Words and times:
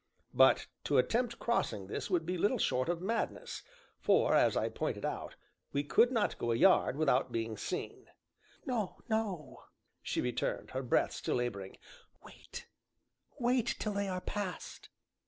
But 0.33 0.65
to 0.85 0.97
attempt 0.97 1.37
crossing 1.37 1.85
this 1.85 2.09
would 2.09 2.25
be 2.25 2.35
little 2.35 2.57
short 2.57 2.89
of 2.89 3.03
madness, 3.03 3.61
for 3.99 4.33
(as 4.33 4.57
I 4.57 4.67
pointed 4.67 5.05
out) 5.05 5.35
we 5.73 5.83
could 5.83 6.11
not 6.11 6.39
go 6.39 6.51
a 6.51 6.55
yard 6.55 6.97
without 6.97 7.31
being 7.31 7.55
seen. 7.55 8.07
"No, 8.65 9.01
no," 9.09 9.65
she 10.01 10.19
returned, 10.19 10.71
her 10.71 10.81
breath 10.81 11.11
still 11.11 11.35
laboring, 11.35 11.77
"wait 12.23 12.65
wait 13.37 13.75
till 13.77 13.93
they 13.93 14.07
are 14.07 14.21
past." 14.21 14.89